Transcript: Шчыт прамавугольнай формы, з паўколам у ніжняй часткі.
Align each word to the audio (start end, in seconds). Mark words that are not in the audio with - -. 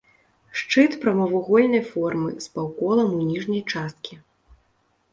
Шчыт 0.61 0.91
прамавугольнай 1.03 1.83
формы, 1.91 2.31
з 2.49 2.51
паўколам 2.57 3.09
у 3.21 3.23
ніжняй 3.31 3.63
часткі. 3.71 4.15